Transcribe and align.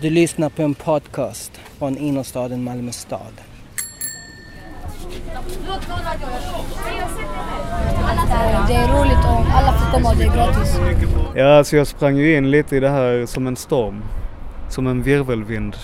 Du 0.00 0.10
lyssnar 0.10 0.48
på 0.48 0.62
en 0.62 0.74
podcast 0.74 1.60
från 1.78 1.98
innerstaden 1.98 2.64
Malmö 2.64 2.92
stad. 2.92 3.32
Det 8.68 8.74
är 8.74 8.88
roligt 8.88 9.24
om 9.26 9.46
alla 9.52 9.72
får 9.72 9.92
komma 9.92 10.10
och 10.10 10.16
det 10.16 10.24
är 10.24 10.34
gratis. 10.34 10.78
Ja, 11.34 11.58
alltså 11.58 11.76
jag 11.76 11.86
sprang 11.86 12.16
ju 12.16 12.36
in 12.36 12.50
lite 12.50 12.76
i 12.76 12.80
det 12.80 12.88
här 12.88 13.26
som 13.26 13.46
en 13.46 13.56
storm. 13.56 14.04
Som 14.70 14.86
en 14.86 15.02
virvelvind. 15.02 15.76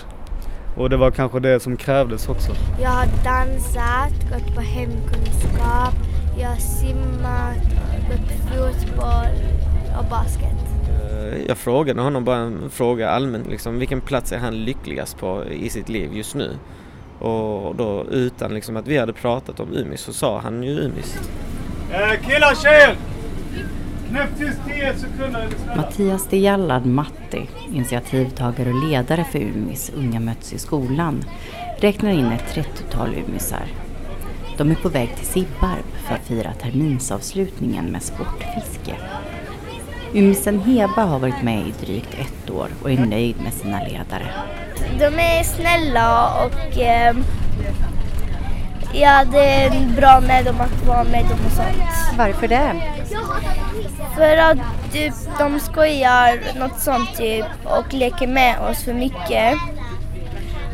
Och 0.77 0.89
det 0.89 0.97
var 0.97 1.11
kanske 1.11 1.39
det 1.39 1.59
som 1.59 1.77
krävdes 1.77 2.29
också. 2.29 2.51
Jag 2.81 2.89
har 2.89 3.07
dansat, 3.23 4.29
gått 4.31 4.55
på 4.55 4.61
hemkunskap, 4.61 5.93
jag 6.39 6.49
har 6.49 6.55
simmat, 6.55 7.63
gått 8.09 8.31
fotboll 8.49 9.37
och 9.99 10.05
basket. 10.09 10.70
Eh, 11.21 11.41
Jag 11.47 11.57
frågade 11.57 12.01
honom 12.01 12.23
bara 12.23 12.37
en 12.37 12.69
fråga 12.69 13.09
allmänt, 13.09 13.47
liksom, 13.47 13.79
vilken 13.79 14.01
plats 14.01 14.31
är 14.31 14.37
han 14.37 14.65
lyckligast 14.65 15.17
på 15.17 15.45
i 15.45 15.69
sitt 15.69 15.89
liv 15.89 16.13
just 16.13 16.35
nu? 16.35 16.57
Och 17.19 17.75
då 17.75 18.05
utan 18.11 18.53
liksom 18.53 18.77
att 18.77 18.87
vi 18.87 18.97
hade 18.97 19.13
pratat 19.13 19.59
om 19.59 19.67
Umis 19.73 20.01
så 20.01 20.13
sa 20.13 20.39
han 20.39 20.63
ju 20.63 20.79
Umis. 20.79 21.19
Eh, 21.91 22.27
killar, 22.27 22.55
tjejer! 22.55 22.95
Knäpp 24.09 24.29
tyst 24.37 24.59
10 24.67 24.93
sekunder. 24.95 25.47
Mattias 25.77 26.27
de 26.29 26.37
Jallad 26.37 26.85
Matti, 26.85 27.49
initiativtagare 27.73 28.69
och 28.69 28.89
ledare 28.89 29.23
för 29.31 29.39
Umis 29.39 29.91
Unga 29.95 30.19
möts 30.19 30.53
i 30.53 30.57
skolan, 30.57 31.23
räknar 31.77 32.11
in 32.11 32.25
ett 32.25 32.55
30-tal 32.55 33.09
Umisar. 33.27 33.65
De 34.57 34.71
är 34.71 34.75
på 34.75 34.89
väg 34.89 35.15
till 35.15 35.25
Sibbarp 35.25 35.85
för 36.07 36.15
att 36.15 36.21
fira 36.27 36.51
terminsavslutningen 36.53 37.85
med 37.85 38.03
sportfiske. 38.03 38.95
Umisen 40.13 40.59
Heba 40.59 41.01
har 41.01 41.19
varit 41.19 41.43
med 41.43 41.67
i 41.67 41.73
drygt 41.85 42.13
ett 42.13 42.49
år 42.49 42.67
och 42.81 42.91
är 42.91 42.97
nöjd 42.97 43.35
med 43.43 43.53
sina 43.53 43.79
ledare. 43.83 44.27
De 44.99 45.05
är 45.05 45.43
snälla 45.43 46.33
och 46.45 46.77
eh, 46.77 47.15
ja, 48.93 49.25
det 49.31 49.45
är 49.45 49.95
bra 49.95 50.21
med 50.27 50.45
dem 50.45 50.55
att 50.61 50.87
vara 50.87 51.03
med 51.03 51.25
dem 51.25 51.39
och 51.45 51.51
sånt. 51.51 52.17
Varför 52.17 52.47
det? 52.47 52.81
För 54.15 54.37
att 54.37 54.57
typ, 54.93 55.13
de 55.39 55.59
skojar 55.59 56.59
något 56.59 56.79
sånt 56.79 57.17
typ 57.17 57.45
och 57.63 57.93
leker 57.93 58.27
med 58.27 58.59
oss 58.59 58.83
för 58.83 58.93
mycket. 58.93 59.57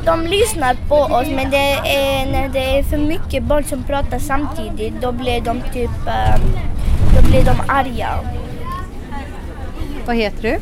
De 0.05 0.21
lyssnar 0.21 0.75
på 0.89 0.95
oss 0.95 1.27
men 1.35 1.49
det 1.49 1.73
är, 1.73 2.31
när 2.31 2.49
det 2.49 2.79
är 2.79 2.83
för 2.83 2.97
mycket 2.97 3.43
barn 3.43 3.63
som 3.63 3.83
pratar 3.83 4.19
samtidigt 4.19 5.01
då 5.01 5.11
blir 5.11 5.41
de 5.41 5.61
typ 5.73 6.07
eh, 6.07 6.41
då 7.15 7.29
blir 7.29 7.45
de 7.45 7.55
arga. 7.67 8.19
Vad 10.07 10.15
heter 10.15 10.41
du? 10.41 10.59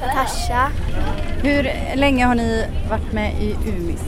Tasha, 0.00 0.70
Hur 1.42 1.70
länge 1.96 2.26
har 2.26 2.34
ni 2.34 2.66
varit 2.90 3.12
med 3.12 3.32
i 3.42 3.56
Umis? 3.68 4.04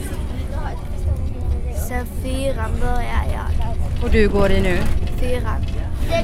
sen 1.87 2.05
fyran 2.23 2.71
börjar 2.79 3.23
jag. 3.33 4.03
Och 4.03 4.09
du 4.09 4.29
går 4.29 4.51
i 4.51 4.61
nu? 4.61 4.77
Fyran. 5.19 5.65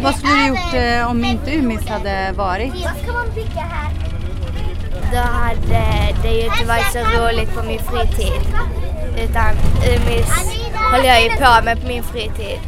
Vad 0.04 0.16
skulle 0.16 0.34
du 0.34 0.48
gjort 0.48 0.74
eh, 0.74 1.10
om 1.12 1.26
inte 1.26 1.58
Umis 1.58 1.88
hade 1.88 2.32
varit? 2.32 2.74
Då 5.12 5.18
hade 5.20 6.16
det 6.24 6.32
ju 6.32 6.46
inte 6.46 6.66
varit 6.68 6.92
så 6.92 7.00
roligt 7.00 7.56
på 7.56 7.64
min 7.64 7.80
fritid. 7.80 8.42
Utan 9.18 9.56
Umis 9.88 10.30
håller 10.92 11.08
jag 11.08 11.24
ju 11.24 11.30
på 11.30 11.66
med 11.66 11.82
på 11.82 11.88
min 11.88 12.04
fritid. 12.04 12.60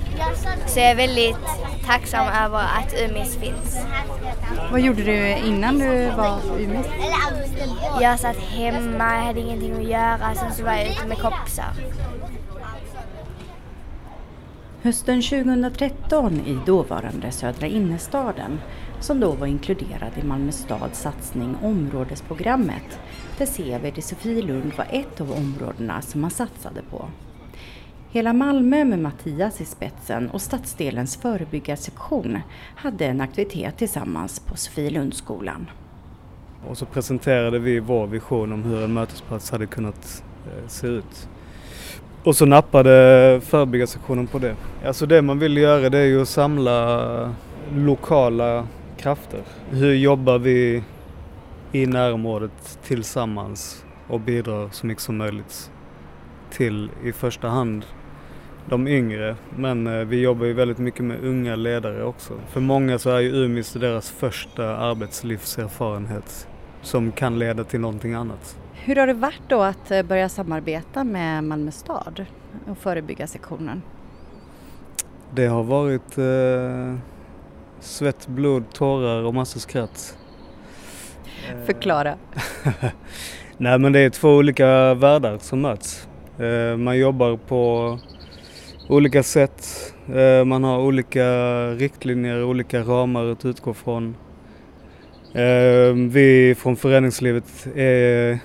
Så 0.67 0.80
jag 0.80 0.89
är 0.89 0.95
väldigt 0.95 1.37
tacksam 1.86 2.28
över 2.28 2.59
att 2.59 2.94
Umis 3.09 3.36
finns. 3.38 3.86
Vad 4.72 4.81
gjorde 4.81 5.03
du 5.03 5.38
innan 5.47 5.80
du 5.80 6.05
var 6.05 6.39
på 6.39 6.55
Umis? 6.55 6.88
Jag 8.02 8.19
satt 8.19 8.38
hemma, 8.38 9.16
jag 9.16 9.23
hade 9.23 9.39
ingenting 9.39 9.73
att 9.73 9.89
göra, 9.89 10.36
sen 10.36 10.53
så 10.53 10.64
var 10.64 10.72
jag 10.72 10.88
ute 10.88 11.08
med 11.08 11.17
kompisar. 11.17 11.73
Hösten 14.81 15.22
2013 15.22 16.33
i 16.33 16.58
dåvarande 16.65 17.32
Södra 17.32 17.67
innerstaden, 17.67 18.59
som 18.99 19.20
då 19.20 19.32
var 19.32 19.48
inkluderad 19.48 20.11
i 20.21 20.23
Malmö 20.23 20.52
stads 20.52 20.99
satsning 20.99 21.55
Områdesprogrammet, 21.61 22.99
där 23.38 23.45
Seved 23.45 23.98
i 23.98 24.02
Sofielund 24.02 24.73
var 24.77 24.88
ett 24.89 25.21
av 25.21 25.32
områdena 25.32 26.02
som 26.02 26.21
man 26.21 26.32
satsade 26.32 26.82
på. 26.82 27.05
Hela 28.10 28.33
Malmö 28.33 28.86
med 28.86 28.99
Mattias 28.99 29.61
i 29.61 29.66
spetsen 29.66 30.30
och 30.30 30.42
stadsdelens 30.42 31.17
förebyggarsektion 31.17 32.39
hade 32.76 33.05
en 33.05 33.21
aktivitet 33.21 33.77
tillsammans 33.77 34.39
på 34.39 34.58
Sofielundsskolan. 34.58 35.70
Och 36.67 36.77
så 36.77 36.86
presenterade 36.86 37.60
vi 37.60 37.80
vår 37.80 38.08
vision 38.08 38.54
om 38.54 38.64
hur 38.64 38.83
en 38.83 38.94
mötesplats 38.94 39.52
hade 39.52 39.65
kunnat 39.65 40.23
eh, 40.45 40.67
se 40.67 40.88
ut. 40.88 41.30
Och 42.23 42.36
så 42.36 42.45
nappade 42.45 43.42
förebyggarsektionen 43.44 44.27
på 44.27 44.39
det. 44.39 44.55
Alltså 44.86 45.05
det 45.05 45.21
man 45.21 45.39
vill 45.39 45.58
göra 45.58 45.89
det 45.89 45.98
är 45.98 46.05
ju 46.05 46.21
att 46.21 46.30
samla 46.30 47.36
lokala 47.76 48.67
krafter. 48.98 49.42
Hur 49.70 49.94
jobbar 49.94 50.38
vi 50.38 50.83
i 51.71 51.86
närområdet 51.86 52.80
tillsammans 52.83 53.86
och 54.08 54.20
bidrar 54.20 54.70
så 54.71 54.88
mycket 54.88 55.04
som 55.04 55.17
möjligt 55.17 55.71
till 56.55 56.89
i 57.04 57.11
första 57.11 57.48
hand 57.48 57.86
de 58.70 58.88
yngre. 58.88 59.36
Men 59.58 59.88
eh, 59.88 60.05
vi 60.05 60.21
jobbar 60.21 60.45
ju 60.45 60.54
väldigt 60.54 60.77
mycket 60.77 61.05
med 61.05 61.23
unga 61.23 61.55
ledare 61.55 62.04
också. 62.04 62.33
För 62.48 62.60
många 62.60 62.99
så 62.99 63.10
är 63.10 63.20
ju 63.20 63.32
UMIS 63.32 63.73
deras 63.73 64.10
första 64.10 64.77
arbetslivserfarenhet 64.77 66.48
som 66.82 67.11
kan 67.11 67.39
leda 67.39 67.64
till 67.64 67.80
någonting 67.80 68.14
annat. 68.14 68.58
Hur 68.73 68.95
har 68.95 69.08
det 69.08 69.14
varit 69.14 69.42
då 69.48 69.61
att 69.61 69.92
eh, 69.92 70.04
börja 70.04 70.30
samarbeta 70.30 71.04
med 71.04 71.44
Malmö 71.44 71.71
stad 71.71 72.26
och 72.67 72.77
förebyggarsektionen? 72.77 73.82
Det 75.33 75.48
har 75.48 75.64
varit 75.64 76.17
eh, 76.17 76.99
svett, 77.80 78.27
blod, 78.27 78.64
tårar 78.73 79.23
och 79.23 79.33
massor 79.33 79.60
skratt. 79.60 80.17
Förklara. 81.65 82.15
Nej 83.58 83.80
men 83.80 83.94
det 83.94 83.99
är 83.99 84.10
två 84.10 84.30
olika 84.30 84.94
världar 84.94 85.38
som 85.38 85.61
möts. 85.61 86.05
Eh, 86.39 86.77
man 86.77 86.97
jobbar 86.97 87.37
på 87.37 87.99
olika 88.89 89.23
sätt. 89.23 89.93
Eh, 90.15 90.45
man 90.45 90.63
har 90.63 90.79
olika 90.79 91.25
riktlinjer, 91.71 92.43
olika 92.43 92.81
ramar 92.81 93.25
att 93.25 93.45
utgå 93.45 93.73
från. 93.73 94.15
Eh, 95.33 95.93
vi 96.09 96.55
från 96.57 96.75
föreningslivet 96.75 97.67
är 97.75 98.39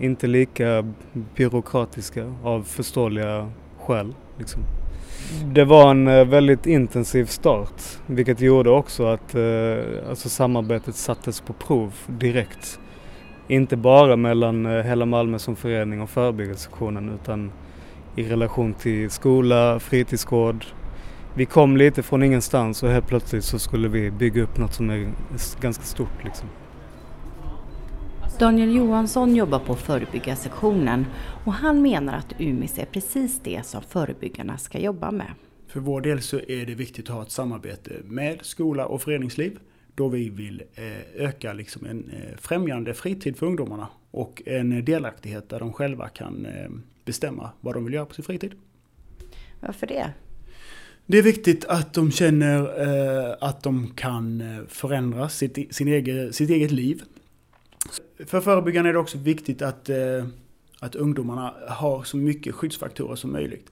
inte 0.00 0.26
lika 0.26 0.92
byråkratiska 1.36 2.34
av 2.42 2.62
förståeliga 2.62 3.50
skäl. 3.78 4.14
Liksom. 4.38 4.62
Det 5.54 5.64
var 5.64 5.90
en 5.90 6.30
väldigt 6.30 6.66
intensiv 6.66 7.24
start 7.24 7.82
vilket 8.06 8.40
gjorde 8.40 8.70
också 8.70 9.06
att 9.06 9.34
alltså 10.08 10.28
samarbetet 10.28 10.94
sattes 10.94 11.40
på 11.40 11.52
prov 11.52 11.92
direkt. 12.06 12.78
Inte 13.48 13.76
bara 13.76 14.16
mellan 14.16 14.66
eh, 14.66 14.84
hela 14.84 15.06
Malmö 15.06 15.38
som 15.38 15.56
förening 15.56 16.00
och 16.00 16.10
förebyggelsesektionen 16.10 17.08
utan 17.08 17.52
i 18.16 18.22
relation 18.22 18.74
till 18.74 19.10
skola, 19.10 19.80
fritidsgård. 19.80 20.64
Vi 21.34 21.46
kom 21.46 21.76
lite 21.76 22.02
från 22.02 22.22
ingenstans 22.22 22.82
och 22.82 22.88
helt 22.88 23.06
plötsligt 23.06 23.44
så 23.44 23.58
skulle 23.58 23.88
vi 23.88 24.10
bygga 24.10 24.42
upp 24.42 24.58
något 24.58 24.74
som 24.74 24.90
är 24.90 25.12
ganska 25.60 25.84
stort 25.84 26.24
liksom. 26.24 26.48
Daniel 28.38 28.76
Johansson 28.76 29.36
jobbar 29.36 29.58
på 29.58 29.74
förebyggarsektionen 29.74 31.06
och 31.44 31.52
han 31.52 31.82
menar 31.82 32.14
att 32.16 32.40
UMIS 32.40 32.78
är 32.78 32.84
precis 32.84 33.40
det 33.44 33.66
som 33.66 33.82
förebyggarna 33.82 34.58
ska 34.58 34.78
jobba 34.78 35.10
med. 35.10 35.26
För 35.66 35.80
vår 35.80 36.00
del 36.00 36.22
så 36.22 36.36
är 36.36 36.66
det 36.66 36.74
viktigt 36.74 37.10
att 37.10 37.14
ha 37.14 37.22
ett 37.22 37.30
samarbete 37.30 37.90
med 38.04 38.38
skola 38.42 38.86
och 38.86 39.02
föreningsliv 39.02 39.58
då 39.94 40.08
vi 40.08 40.28
vill 40.28 40.62
eh, 40.74 41.24
öka 41.24 41.52
liksom 41.52 41.86
en 41.86 42.10
eh, 42.10 42.36
främjande 42.38 42.94
fritid 42.94 43.36
för 43.36 43.46
ungdomarna 43.46 43.88
och 44.10 44.42
en 44.46 44.84
delaktighet 44.84 45.48
där 45.48 45.60
de 45.60 45.72
själva 45.72 46.08
kan 46.08 46.46
eh, 46.46 46.70
bestämma 47.04 47.50
vad 47.60 47.74
de 47.74 47.84
vill 47.84 47.94
göra 47.94 48.06
på 48.06 48.14
sin 48.14 48.24
fritid. 48.24 48.52
Varför 49.60 49.86
det? 49.86 50.12
Det 51.06 51.18
är 51.18 51.22
viktigt 51.22 51.64
att 51.64 51.94
de 51.94 52.10
känner 52.10 53.44
att 53.44 53.62
de 53.62 53.90
kan 53.96 54.42
förändra 54.68 55.28
sitt, 55.28 55.74
sin 55.74 55.88
egen, 55.88 56.32
sitt 56.32 56.50
eget 56.50 56.70
liv. 56.70 57.02
För 58.26 58.40
förebyggande 58.40 58.90
är 58.90 58.92
det 58.92 58.98
också 58.98 59.18
viktigt 59.18 59.62
att, 59.62 59.90
att 60.78 60.94
ungdomarna 60.94 61.54
har 61.68 62.02
så 62.02 62.16
mycket 62.16 62.54
skyddsfaktorer 62.54 63.16
som 63.16 63.32
möjligt. 63.32 63.70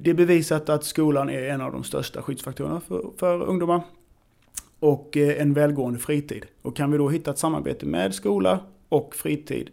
Det 0.00 0.10
är 0.10 0.14
bevisat 0.14 0.68
att 0.68 0.84
skolan 0.84 1.30
är 1.30 1.42
en 1.42 1.60
av 1.60 1.72
de 1.72 1.84
största 1.84 2.22
skyddsfaktorerna 2.22 2.80
för, 2.80 3.10
för 3.16 3.42
ungdomar. 3.42 3.82
Och 4.80 5.16
eh, 5.16 5.42
en 5.42 5.54
välgående 5.54 5.98
fritid. 5.98 6.46
Och 6.62 6.76
kan 6.76 6.90
vi 6.90 6.98
då 6.98 7.08
hitta 7.08 7.30
ett 7.30 7.38
samarbete 7.38 7.86
med 7.86 8.14
skola 8.14 8.58
och 8.88 9.14
fritid 9.16 9.70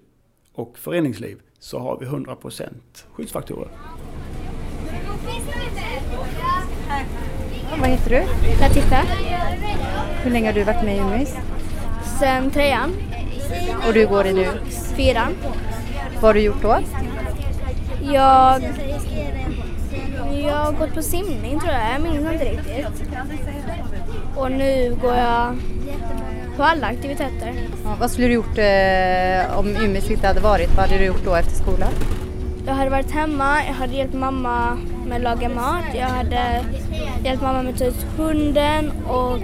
och 0.53 0.77
föreningsliv 0.77 1.37
så 1.59 1.79
har 1.79 1.97
vi 1.99 2.05
100% 2.05 2.63
skyddsfaktorer. 3.13 3.69
Vad 7.79 7.89
heter 7.89 8.09
du? 8.09 8.23
Latifa, 8.61 9.01
Hur 10.23 10.31
länge 10.31 10.45
har 10.47 10.53
du 10.53 10.63
varit 10.63 10.83
med 10.83 10.97
i 10.97 10.99
UMIS? 10.99 11.35
sen 12.19 12.51
trean, 12.51 12.93
Och 13.87 13.93
du 13.93 14.07
går 14.07 14.25
i 14.27 14.33
nu? 14.33 14.47
fyran. 14.95 15.33
Vad 16.13 16.23
har 16.23 16.33
du 16.33 16.39
gjort 16.41 16.61
då? 16.61 16.77
Jag, 18.01 18.63
jag 20.43 20.55
har 20.55 20.71
gått 20.71 20.93
på 20.93 21.01
simning 21.01 21.59
tror 21.59 21.73
jag, 21.73 21.93
jag 21.93 22.01
minns 22.01 22.31
inte 22.33 22.45
riktigt. 22.45 23.06
Och 24.37 24.51
nu 24.51 24.97
går 25.01 25.15
jag 25.15 25.55
på 26.57 26.63
alla 26.63 26.87
aktiviteter. 26.87 27.53
Ja, 27.83 27.95
vad 27.99 28.11
skulle 28.11 28.27
du 28.27 28.33
gjort 28.33 28.57
eh, 28.57 29.59
om 29.59 29.67
Umeå 29.67 30.11
inte 30.11 30.27
hade 30.27 30.39
varit? 30.39 30.69
Vad 30.69 30.85
hade 30.85 30.97
du 30.97 31.05
gjort 31.05 31.25
då 31.25 31.35
efter 31.35 31.55
skolan? 31.55 31.91
Jag 32.67 32.73
hade 32.73 32.89
varit 32.89 33.11
hemma, 33.11 33.63
jag 33.67 33.73
hade 33.73 33.93
hjälpt 33.93 34.13
mamma 34.13 34.77
med 35.07 35.15
att 35.15 35.23
laga 35.23 35.49
mat, 35.49 35.83
jag 35.93 36.07
hade 36.07 36.65
hjälpt 37.23 37.41
mamma 37.41 37.63
med 37.63 37.73
att 37.73 37.79
ta 37.79 37.85
ut 37.85 38.05
hunden 38.17 38.91
och 38.91 39.39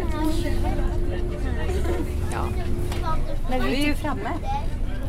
ja. 2.31 2.45
Men 3.49 3.63
Vi 3.63 3.83
är 3.83 3.87
ju 3.87 3.93
framme. 3.93 4.29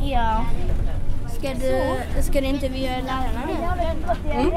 Ja. 0.01 0.45
Ska 1.37 1.47
du, 1.47 1.81
ska 2.21 2.41
du 2.41 2.47
intervjua 2.47 2.89
lärarna 2.89 3.41
nu? 3.47 4.31
Mm. 4.31 4.51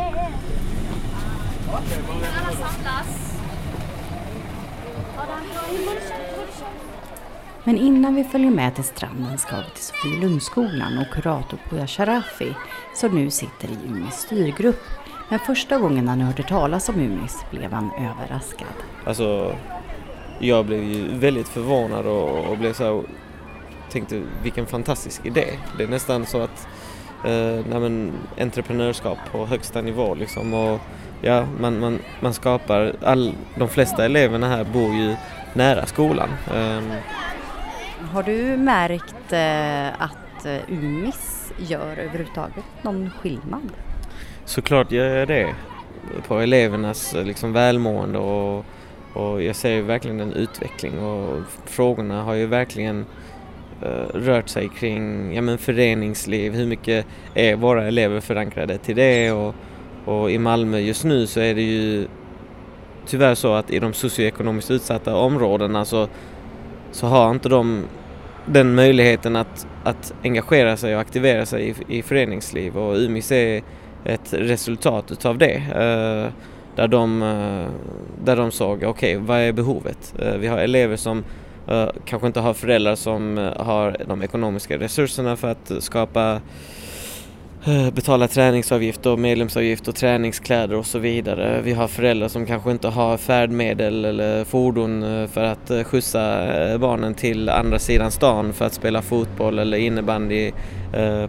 Men 7.65 7.79
innan 7.79 8.15
vi 8.15 8.25
följer 8.25 8.51
med 8.51 8.75
till 8.75 8.85
stranden 8.85 9.39
ska 9.39 9.57
vi 9.57 9.63
till 9.63 9.83
Sofielundsskolan 9.83 10.99
och 10.99 11.15
kurator 11.15 11.59
Poya 11.69 11.87
Sharafi 11.87 12.55
som 12.95 13.15
nu 13.15 13.31
sitter 13.31 13.69
i 13.69 13.79
Umis 13.89 14.15
styrgrupp. 14.15 14.83
Men 15.29 15.39
första 15.39 15.79
gången 15.79 16.09
han 16.09 16.21
hörde 16.21 16.43
talas 16.43 16.89
om 16.89 17.01
Umis 17.01 17.37
blev 17.51 17.73
han 17.73 17.91
överraskad. 17.93 18.75
Alltså, 19.05 19.57
jag 20.39 20.67
blev 20.67 20.85
ju 20.85 21.19
väldigt 21.19 21.49
förvånad 21.49 22.07
och, 22.07 22.51
och 22.51 22.59
blev 22.59 22.73
så 22.73 22.85
här, 22.85 23.03
tänkte 23.91 24.23
vilken 24.43 24.67
fantastisk 24.67 25.27
idé. 25.27 25.47
Det 25.79 25.83
är 25.83 25.89
nästan 25.89 26.27
så 26.27 26.41
att 26.41 26.69
eh, 27.25 27.81
nej 27.81 28.13
entreprenörskap 28.39 29.19
på 29.33 29.47
högsta 29.47 29.81
nivå 29.81 30.15
liksom 30.15 30.55
och 30.55 30.81
ja, 31.21 31.47
man, 31.61 31.81
man, 31.81 31.99
man 32.21 32.35
skapar, 32.35 32.95
all, 33.03 33.35
de 33.59 33.69
flesta 33.69 34.05
eleverna 34.05 34.49
här 34.49 34.65
bor 34.65 34.95
ju 34.95 35.17
nära 35.55 35.87
skolan. 35.87 36.29
Um, 36.55 36.91
Har 38.13 38.23
du 38.23 38.57
märkt 38.57 39.33
eh, 39.33 40.03
att 40.03 40.47
eh, 40.47 40.73
Umis 40.73 41.53
gör 41.59 41.97
överhuvudtaget 41.97 42.65
någon 42.83 43.11
skillnad? 43.11 43.73
Såklart 44.45 44.93
gör 44.93 45.17
jag 45.17 45.29
det 45.29 45.55
på 46.29 46.39
elevernas 46.39 47.15
liksom, 47.15 47.53
välmående 47.53 48.19
och, 48.19 48.65
och 49.13 49.43
jag 49.43 49.57
ser 49.57 49.71
ju 49.71 49.83
verkligen 49.83 50.21
en 50.21 50.33
utveckling 50.33 50.99
och 50.99 51.43
frågorna 51.65 52.23
har 52.23 52.35
ju 52.35 52.47
verkligen 52.47 53.07
Eh, 53.83 54.19
rört 54.19 54.49
sig 54.49 54.69
kring 54.69 55.35
ja, 55.35 55.43
men 55.43 55.59
föreningsliv, 55.59 56.53
hur 56.53 56.67
mycket 56.67 57.07
är 57.35 57.57
våra 57.57 57.87
elever 57.87 58.21
förankrade 58.21 58.79
till 58.79 58.97
det 58.97 59.33
och, 59.33 59.55
och 60.05 60.31
i 60.31 60.39
Malmö 60.39 60.79
just 60.79 61.05
nu 61.05 61.27
så 61.27 61.41
är 61.41 61.55
det 61.55 61.63
ju 61.63 62.07
tyvärr 63.07 63.35
så 63.35 63.55
att 63.55 63.71
i 63.71 63.79
de 63.79 63.93
socioekonomiskt 63.93 64.71
utsatta 64.71 65.17
områdena 65.17 65.85
så, 65.85 66.09
så 66.93 67.07
har 67.07 67.31
inte 67.31 67.49
de 67.49 67.85
den 68.47 68.75
möjligheten 68.75 69.37
att, 69.37 69.67
att 69.85 70.15
engagera 70.25 70.77
sig 70.77 70.95
och 70.95 71.01
aktivera 71.01 71.47
sig 71.47 71.69
i, 71.89 71.99
i 71.99 72.03
föreningsliv 72.03 72.79
och 72.79 72.97
Umis 72.97 73.33
är 73.33 73.63
ett 74.05 74.33
resultat 74.33 75.11
utav 75.11 75.39
det. 75.39 75.57
Uh, 75.57 76.33
där, 76.77 76.89
de, 76.89 77.23
uh, 77.23 77.69
där 78.25 78.37
de 78.37 78.51
såg, 78.51 78.77
okej 78.77 78.89
okay, 78.89 79.17
vad 79.17 79.39
är 79.39 79.53
behovet? 79.53 80.15
Uh, 80.23 80.37
vi 80.37 80.47
har 80.47 80.59
elever 80.59 80.97
som 80.97 81.25
kanske 82.05 82.27
inte 82.27 82.41
har 82.41 82.55
föräldrar 82.55 82.95
som 82.95 83.39
eh, 83.39 83.53
har 83.57 83.97
de 84.07 84.23
ekonomiska 84.23 84.79
resurserna 84.79 85.37
för 85.37 85.49
att 85.49 85.73
skapa 85.81 86.41
eh, 87.67 87.91
betala 87.91 88.29
träningsavgift 88.29 89.07
och 89.07 89.19
medlemsavgift 89.19 89.89
och 89.89 89.95
träningskläder 89.95 90.77
och 90.77 90.87
så 90.87 90.99
vidare. 90.99 91.61
Vi 91.63 91.73
har 91.73 91.89
föräldrar 91.89 92.29
som 92.29 92.47
kanske 92.47 92.71
inte 92.71 92.89
har 92.89 93.17
färdmedel 93.17 94.05
eller 94.05 94.45
fordon 94.45 95.29
för 95.29 95.45
att 95.45 95.87
skjutsa 95.87 96.47
barnen 96.79 97.15
till 97.15 97.49
andra 97.49 97.79
sidan 97.79 98.11
stan 98.11 98.53
för 98.53 98.65
att 98.65 98.75
spela 98.75 99.03
fotboll 99.03 99.59
eller 99.59 99.79
innebandy, 99.79 100.53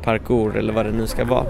parkour 0.04 0.58
eller 0.58 0.74
vad 0.74 0.86
det 0.86 0.92
nu 0.92 1.08
ska 1.08 1.26
vara. 1.26 1.46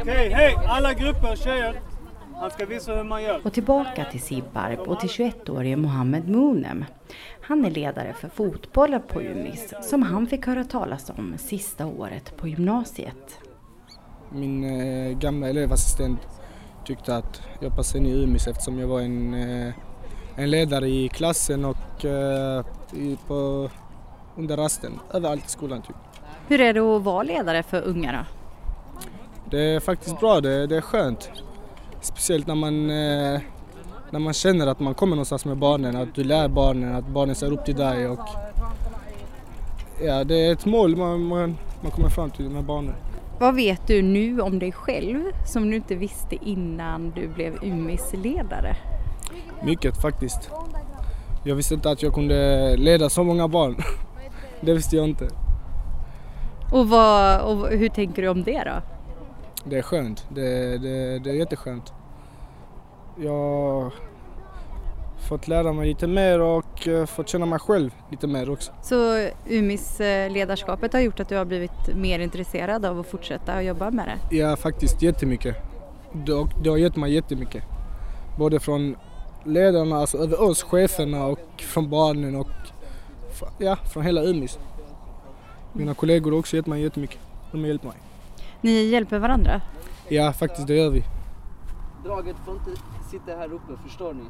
Okej, 0.00 0.30
hej 0.30 0.56
alla 0.68 0.92
grupper, 0.92 1.36
tjejer! 1.36 1.91
Han 2.36 2.50
ska 2.50 2.66
visa 2.66 2.94
hur 2.94 3.04
man 3.04 3.22
gör. 3.22 3.40
Och 3.44 3.52
tillbaka 3.52 4.04
till 4.04 4.22
Sibbarp 4.22 4.80
och 4.80 5.00
till 5.00 5.08
21-årige 5.08 5.76
Mohammed 5.76 6.28
Moonem. 6.28 6.84
Han 7.40 7.64
är 7.64 7.70
ledare 7.70 8.12
för 8.12 8.28
fotbollen 8.28 9.02
på 9.08 9.20
Umis 9.20 9.74
som 9.82 10.02
han 10.02 10.26
fick 10.26 10.46
höra 10.46 10.64
talas 10.64 11.10
om 11.10 11.34
sista 11.38 11.86
året 11.86 12.36
på 12.36 12.48
gymnasiet. 12.48 13.38
Min 14.32 14.64
eh, 14.64 15.18
gamla 15.18 15.48
elevassistent 15.48 16.20
tyckte 16.84 17.16
att 17.16 17.42
jag 17.60 17.76
passade 17.76 17.98
in 17.98 18.06
i 18.06 18.24
Umis 18.24 18.46
eftersom 18.46 18.78
jag 18.78 18.88
var 18.88 19.00
en, 19.00 19.34
eh, 19.34 19.74
en 20.36 20.50
ledare 20.50 20.88
i 20.88 21.08
klassen 21.08 21.64
och 21.64 22.04
eh, 22.04 22.64
i, 22.94 23.18
på, 23.26 23.70
under 24.36 24.56
rasten, 24.56 25.00
överallt 25.12 25.46
i 25.46 25.48
skolan 25.48 25.82
typ. 25.82 25.96
Hur 26.48 26.60
är 26.60 26.74
det 26.74 26.80
att 26.80 27.02
vara 27.02 27.22
ledare 27.22 27.62
för 27.62 27.82
unga 27.82 28.12
då? 28.12 28.18
Det 29.50 29.60
är 29.60 29.80
faktiskt 29.80 30.20
bra, 30.20 30.40
det, 30.40 30.66
det 30.66 30.76
är 30.76 30.80
skönt. 30.80 31.30
Speciellt 32.02 32.46
när 32.46 32.54
man, 32.54 32.90
eh, 32.90 33.40
när 34.10 34.18
man 34.18 34.32
känner 34.32 34.66
att 34.66 34.80
man 34.80 34.94
kommer 34.94 35.16
någonstans 35.16 35.44
med 35.44 35.56
barnen, 35.56 35.96
att 35.96 36.14
du 36.14 36.24
lär 36.24 36.48
barnen, 36.48 36.94
att 36.94 37.06
barnen 37.06 37.34
ser 37.34 37.52
upp 37.52 37.64
till 37.64 37.76
dig 37.76 38.08
och 38.08 38.28
ja, 40.04 40.24
det 40.24 40.46
är 40.46 40.52
ett 40.52 40.66
mål 40.66 40.96
man, 40.96 41.22
man, 41.22 41.56
man 41.80 41.90
kommer 41.90 42.08
fram 42.08 42.30
till 42.30 42.48
med 42.48 42.64
barnen. 42.64 42.94
Vad 43.38 43.54
vet 43.54 43.86
du 43.86 44.02
nu 44.02 44.40
om 44.40 44.58
dig 44.58 44.72
själv 44.72 45.22
som 45.46 45.70
du 45.70 45.76
inte 45.76 45.94
visste 45.94 46.36
innan 46.44 47.10
du 47.10 47.28
blev 47.28 47.64
Umis 47.64 48.12
ledare? 48.12 48.76
Mycket 49.64 50.02
faktiskt. 50.02 50.50
Jag 51.44 51.54
visste 51.54 51.74
inte 51.74 51.90
att 51.90 52.02
jag 52.02 52.14
kunde 52.14 52.76
leda 52.76 53.10
så 53.10 53.24
många 53.24 53.48
barn. 53.48 53.76
Det 54.60 54.74
visste 54.74 54.96
jag 54.96 55.04
inte. 55.04 55.28
Och, 56.72 56.88
vad, 56.88 57.40
och 57.40 57.68
hur 57.68 57.88
tänker 57.88 58.22
du 58.22 58.28
om 58.28 58.42
det 58.42 58.62
då? 58.64 58.82
Det 59.64 59.78
är 59.78 59.82
skönt. 59.82 60.26
Det, 60.28 60.78
det, 60.78 61.18
det 61.18 61.30
är 61.30 61.34
jätteskönt. 61.34 61.92
Jag 63.16 63.32
har 63.32 63.92
fått 65.28 65.48
lära 65.48 65.72
mig 65.72 65.88
lite 65.88 66.06
mer 66.06 66.40
och 66.40 66.88
eh, 66.88 67.06
fått 67.06 67.28
känna 67.28 67.46
mig 67.46 67.58
själv 67.58 67.90
lite 68.10 68.26
mer 68.26 68.50
också. 68.50 68.72
Så 68.82 69.28
Umis 69.50 70.00
eh, 70.00 70.32
har 70.92 71.00
gjort 71.00 71.20
att 71.20 71.28
du 71.28 71.36
har 71.36 71.44
blivit 71.44 71.94
mer 71.94 72.18
intresserad 72.18 72.84
av 72.84 73.00
att 73.00 73.06
fortsätta 73.06 73.62
jobba 73.62 73.90
med 73.90 74.08
det? 74.08 74.36
Ja, 74.36 74.56
faktiskt 74.56 75.02
jättemycket. 75.02 75.56
Det, 76.12 76.46
det 76.62 76.70
har 76.70 76.76
gett 76.76 76.96
mig 76.96 77.14
jättemycket. 77.14 77.62
Både 78.38 78.60
från 78.60 78.96
ledarna, 79.44 79.96
alltså 79.96 80.18
över 80.18 80.42
oss, 80.42 80.62
cheferna 80.62 81.26
och 81.26 81.40
från 81.56 81.90
barnen 81.90 82.36
och 82.36 82.48
ja, 83.58 83.76
från 83.76 84.02
hela 84.02 84.22
Umis. 84.22 84.58
Mina 85.72 85.94
kollegor 85.94 86.30
har 86.30 86.38
också 86.38 86.56
gett 86.56 86.66
mig 86.66 86.82
jättemycket. 86.82 87.18
De 87.52 87.60
har 87.60 87.68
hjälpt 87.68 87.84
mig. 87.84 88.11
Ni 88.62 88.84
hjälper 88.88 89.18
varandra? 89.18 89.60
Ja, 90.08 90.32
faktiskt 90.32 90.66
det 90.66 90.74
gör 90.74 90.90
vi. 90.90 91.04
Draget 92.04 92.36
får 92.44 92.54
inte 92.54 92.70
sitta 93.10 93.36
här 93.36 93.52
uppe, 93.52 93.76
förstår 93.82 94.14
ni? 94.14 94.24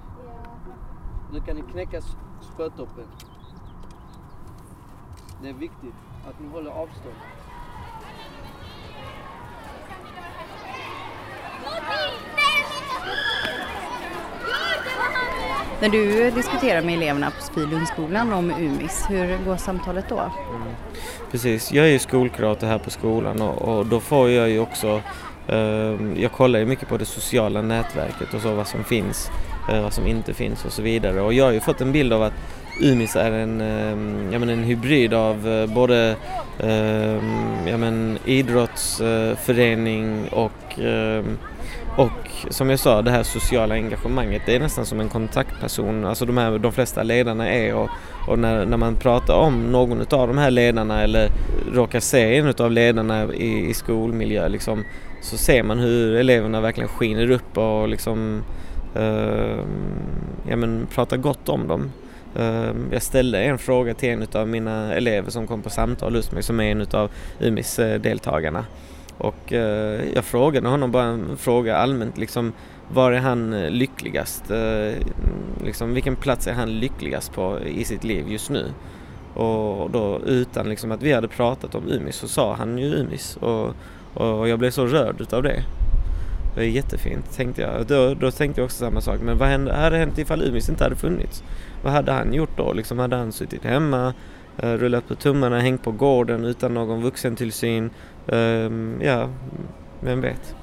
Nu 1.32 1.40
kan 1.40 1.56
ni 1.56 1.62
knäcka 1.72 2.00
spötoppen. 2.54 3.04
Det 5.42 5.48
är 5.48 5.52
viktigt 5.52 5.94
att 6.28 6.40
ni 6.40 6.48
håller 6.48 6.70
avstånd. 6.70 7.14
När 15.80 15.88
du 15.88 16.30
diskuterar 16.30 16.82
med 16.82 16.94
eleverna 16.94 17.30
på 17.30 17.42
Sofielundsskolan 17.42 18.32
om 18.32 18.50
UMIS, 18.50 19.06
hur 19.08 19.44
går 19.44 19.56
samtalet 19.56 20.08
då? 20.08 20.18
Mm. 20.18 20.74
Precis, 21.32 21.72
jag 21.72 21.86
är 21.86 21.90
ju 21.90 21.98
skolkurator 21.98 22.66
här 22.66 22.78
på 22.78 22.90
skolan 22.90 23.42
och, 23.42 23.62
och 23.62 23.86
då 23.86 24.00
får 24.00 24.30
jag 24.30 24.50
ju 24.50 24.58
också 24.58 25.00
eh, 25.48 25.96
jag 26.16 26.32
kollar 26.32 26.58
ju 26.58 26.66
mycket 26.66 26.88
på 26.88 26.96
det 26.96 27.04
sociala 27.04 27.62
nätverket 27.62 28.34
och 28.34 28.40
så 28.40 28.54
vad 28.54 28.68
som 28.68 28.84
finns, 28.84 29.30
eh, 29.70 29.82
vad 29.82 29.92
som 29.92 30.06
inte 30.06 30.34
finns 30.34 30.64
och 30.64 30.72
så 30.72 30.82
vidare. 30.82 31.20
Och 31.20 31.34
jag 31.34 31.44
har 31.44 31.52
ju 31.52 31.60
fått 31.60 31.80
en 31.80 31.92
bild 31.92 32.12
av 32.12 32.22
att 32.22 32.32
Umis 32.80 33.16
är 33.16 33.32
en, 33.32 33.60
eh, 33.60 34.32
ja, 34.32 34.38
men 34.38 34.48
en 34.48 34.64
hybrid 34.64 35.14
av 35.14 35.48
eh, 35.48 35.66
både 35.66 36.16
eh, 36.58 37.14
ja, 37.66 37.76
men 37.76 38.18
idrottsförening 38.24 40.28
och 40.28 40.78
ehm, 40.78 41.38
och 41.96 42.50
som 42.50 42.70
jag 42.70 42.78
sa, 42.78 43.02
det 43.02 43.10
här 43.10 43.22
sociala 43.22 43.74
engagemanget, 43.74 44.42
det 44.46 44.56
är 44.56 44.60
nästan 44.60 44.86
som 44.86 45.00
en 45.00 45.08
kontaktperson, 45.08 46.04
alltså 46.04 46.26
de, 46.26 46.36
här, 46.36 46.58
de 46.58 46.72
flesta 46.72 47.02
ledarna 47.02 47.48
är 47.48 47.74
och, 47.74 47.90
och 48.28 48.38
när, 48.38 48.66
när 48.66 48.76
man 48.76 48.96
pratar 48.96 49.34
om 49.34 49.72
någon 49.72 50.00
av 50.00 50.28
de 50.28 50.38
här 50.38 50.50
ledarna 50.50 51.02
eller 51.02 51.28
råkar 51.72 52.00
se 52.00 52.36
en 52.38 52.54
av 52.58 52.70
ledarna 52.70 53.34
i, 53.34 53.70
i 53.70 53.74
skolmiljö 53.74 54.48
liksom, 54.48 54.84
så 55.22 55.36
ser 55.36 55.62
man 55.62 55.78
hur 55.78 56.14
eleverna 56.14 56.60
verkligen 56.60 56.88
skiner 56.88 57.30
upp 57.30 57.58
och 57.58 57.88
liksom 57.88 58.42
eh, 58.94 59.58
ja, 60.48 60.56
men, 60.56 60.86
pratar 60.94 61.16
gott 61.16 61.48
om 61.48 61.68
dem. 61.68 61.90
Eh, 62.36 62.74
jag 62.92 63.02
ställde 63.02 63.42
en 63.42 63.58
fråga 63.58 63.94
till 63.94 64.08
en 64.08 64.26
av 64.32 64.48
mina 64.48 64.94
elever 64.94 65.30
som 65.30 65.46
kom 65.46 65.62
på 65.62 65.70
samtal 65.70 66.16
hos 66.16 66.32
mig 66.32 66.42
som 66.42 66.60
är 66.60 66.70
en 66.70 66.86
av 66.92 67.10
UMIS-deltagarna. 67.40 68.58
Eh, 68.58 68.91
och 69.18 69.52
eh, 69.52 70.00
jag 70.14 70.24
frågade 70.24 70.68
honom 70.68 70.90
bara 70.90 71.04
en 71.04 71.36
fråga 71.36 71.76
allmänt 71.76 72.18
liksom 72.18 72.52
var 72.92 73.12
är 73.12 73.20
han 73.20 73.50
lyckligast? 73.68 74.50
Eh, 74.50 74.92
liksom, 75.64 75.94
vilken 75.94 76.16
plats 76.16 76.46
är 76.46 76.52
han 76.52 76.80
lyckligast 76.80 77.32
på 77.32 77.58
i 77.60 77.84
sitt 77.84 78.04
liv 78.04 78.28
just 78.28 78.50
nu? 78.50 78.66
Och 79.34 79.90
då 79.90 80.20
utan 80.26 80.68
liksom 80.68 80.92
att 80.92 81.02
vi 81.02 81.12
hade 81.12 81.28
pratat 81.28 81.74
om 81.74 81.88
Umis 81.88 82.16
så 82.16 82.28
sa 82.28 82.54
han 82.54 82.78
ju 82.78 82.94
Umis 82.94 83.36
och, 83.36 83.74
och 84.14 84.48
jag 84.48 84.58
blev 84.58 84.70
så 84.70 84.86
rörd 84.86 85.20
utav 85.20 85.42
det. 85.42 85.62
Det 86.54 86.60
är 86.60 86.64
jättefint 86.64 87.36
tänkte 87.36 87.62
jag. 87.62 87.86
Då, 87.86 88.14
då 88.14 88.30
tänkte 88.30 88.60
jag 88.60 88.64
också 88.64 88.78
samma 88.78 89.00
sak. 89.00 89.18
Men 89.22 89.38
vad 89.38 89.48
hände, 89.48 89.72
hade 89.72 89.96
hänt 89.96 90.18
ifall 90.18 90.42
Umis 90.42 90.68
inte 90.68 90.84
hade 90.84 90.96
funnits? 90.96 91.44
Vad 91.82 91.92
hade 91.92 92.12
han 92.12 92.34
gjort 92.34 92.56
då? 92.56 92.72
Liksom 92.72 92.98
hade 92.98 93.16
han 93.16 93.32
suttit 93.32 93.64
hemma, 93.64 94.14
Eh, 94.58 94.72
rullat 94.72 95.08
på 95.08 95.14
tummarna, 95.14 95.60
hängt 95.60 95.82
på 95.82 95.92
gården 95.92 96.44
utan 96.44 96.74
någon 96.74 97.02
vuxentillsyn? 97.02 97.90
Ehm, 98.28 99.00
ja, 99.02 99.30
vem 100.00 100.20
vet? 100.20 100.56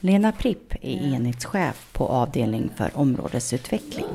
Lena 0.00 0.32
Pripp 0.32 0.74
är 0.80 1.14
enhetschef 1.14 1.88
på 1.92 2.08
avdelning 2.08 2.70
för 2.76 2.90
områdesutveckling. 2.94 4.06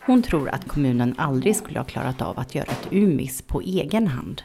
Hon 0.00 0.22
tror 0.22 0.48
att 0.48 0.68
kommunen 0.68 1.14
aldrig 1.18 1.56
skulle 1.56 1.78
ha 1.78 1.84
klarat 1.84 2.22
av 2.22 2.38
att 2.38 2.54
göra 2.54 2.66
ett 2.66 2.88
UMIS 2.90 3.42
på 3.42 3.60
egen 3.60 4.06
hand. 4.06 4.42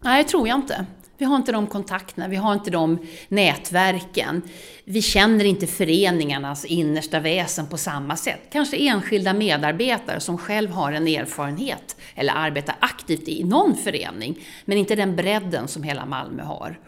Nej, 0.00 0.22
det 0.22 0.28
tror 0.28 0.48
jag 0.48 0.58
inte. 0.58 0.86
Vi 1.18 1.26
har 1.26 1.36
inte 1.36 1.52
de 1.52 1.66
kontakterna, 1.66 2.28
vi 2.28 2.36
har 2.36 2.52
inte 2.52 2.70
de 2.70 2.98
nätverken. 3.28 4.42
Vi 4.84 5.02
känner 5.02 5.44
inte 5.44 5.66
föreningarnas 5.66 6.64
innersta 6.64 7.20
väsen 7.20 7.66
på 7.66 7.76
samma 7.76 8.16
sätt. 8.16 8.40
Kanske 8.52 8.76
enskilda 8.76 9.32
medarbetare 9.32 10.20
som 10.20 10.38
själv 10.38 10.70
har 10.70 10.92
en 10.92 11.08
erfarenhet 11.08 11.96
eller 12.14 12.32
arbetar 12.36 12.76
aktivt 12.80 13.28
i 13.28 13.44
någon 13.44 13.76
förening, 13.76 14.38
men 14.64 14.78
inte 14.78 14.96
den 14.96 15.16
bredden 15.16 15.68
som 15.68 15.82
hela 15.82 16.06
Malmö 16.06 16.42
har 16.42 16.78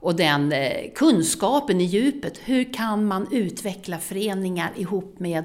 och 0.00 0.16
den 0.16 0.52
eh, 0.52 0.90
kunskapen 0.94 1.80
i 1.80 1.84
djupet. 1.84 2.38
Hur 2.44 2.72
kan 2.72 3.04
man 3.04 3.28
utveckla 3.30 3.98
föreningar 3.98 4.72
ihop 4.76 5.14
med 5.18 5.44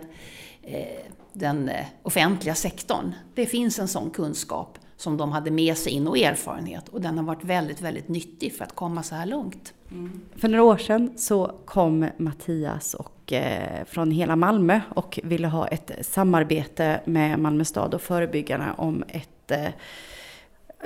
eh, 0.63 0.85
den 1.33 1.69
eh, 1.69 1.85
offentliga 2.03 2.55
sektorn? 2.55 3.15
Det 3.35 3.45
finns 3.45 3.79
en 3.79 3.87
sån 3.87 4.09
kunskap 4.09 4.79
som 4.97 5.17
de 5.17 5.31
hade 5.31 5.51
med 5.51 5.77
sig 5.77 5.91
in 5.91 6.07
och 6.07 6.17
erfarenhet 6.17 6.89
och 6.89 7.01
den 7.01 7.17
har 7.17 7.25
varit 7.25 7.43
väldigt, 7.43 7.81
väldigt 7.81 8.07
nyttig 8.07 8.55
för 8.55 8.63
att 8.63 8.75
komma 8.75 9.03
så 9.03 9.15
här 9.15 9.25
långt. 9.25 9.73
Mm. 9.91 10.21
För 10.35 10.47
några 10.47 10.63
år 10.63 10.77
sedan 10.77 11.13
så 11.17 11.51
kom 11.65 12.09
Mattias 12.17 12.93
och, 12.93 13.33
eh, 13.33 13.85
från 13.85 14.11
hela 14.11 14.35
Malmö 14.35 14.81
och 14.89 15.19
ville 15.23 15.47
ha 15.47 15.67
ett 15.67 15.91
samarbete 16.01 17.01
med 17.05 17.39
Malmö 17.39 17.65
stad 17.65 17.93
och 17.93 18.01
förebyggarna 18.01 18.73
om 18.73 19.03
ett 19.07 19.51
eh, 19.51 19.69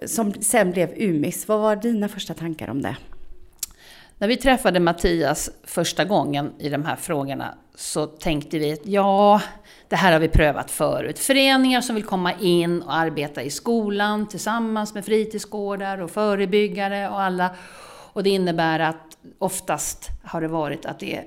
som 0.06 0.34
sen 0.34 0.72
blev 0.72 0.94
UMIS. 0.98 1.48
Vad 1.48 1.60
var 1.60 1.76
dina 1.76 2.08
första 2.08 2.34
tankar 2.34 2.70
om 2.70 2.82
det? 2.82 2.96
När 4.18 4.28
vi 4.28 4.38
träffade 4.38 4.80
Mattias 4.80 5.50
första 5.64 6.06
gången 6.06 6.52
i 6.60 6.70
de 6.70 6.86
här 6.86 6.96
frågorna 6.96 7.58
så 7.80 8.06
tänkte 8.06 8.60
vi 8.60 8.74
att 8.74 8.86
ja, 8.86 9.42
det 9.88 9.96
här 9.96 10.14
har 10.14 10.20
vi 10.20 10.28
prövat 10.28 10.72
förut. 10.72 11.20
Föreningar 11.20 11.82
som 11.82 11.96
vill 11.96 12.04
komma 12.04 12.34
in 12.34 12.82
och 12.82 12.96
arbeta 12.96 13.44
i 13.44 13.50
skolan 13.50 14.28
tillsammans 14.28 14.94
med 14.94 15.06
fritidsgårdar 15.06 15.98
och 15.98 16.12
förebyggare 16.12 17.10
och 17.10 17.22
alla. 17.22 17.50
Och 18.14 18.24
det 18.24 18.30
innebär 18.30 18.80
att 18.80 19.18
oftast 19.38 20.10
har 20.24 20.42
det 20.42 20.48
varit 20.48 20.86
att 20.86 21.00
det 21.00 21.16
är, 21.16 21.26